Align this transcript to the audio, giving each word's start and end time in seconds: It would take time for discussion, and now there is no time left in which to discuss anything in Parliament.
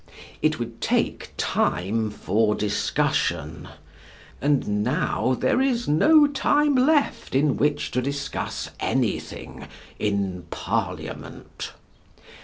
It 0.41 0.57
would 0.57 0.81
take 0.81 1.29
time 1.37 2.09
for 2.09 2.55
discussion, 2.55 3.67
and 4.41 4.83
now 4.83 5.37
there 5.39 5.61
is 5.61 5.87
no 5.87 6.25
time 6.25 6.73
left 6.73 7.35
in 7.35 7.55
which 7.55 7.91
to 7.91 8.01
discuss 8.01 8.71
anything 8.79 9.67
in 9.99 10.45
Parliament. 10.49 11.73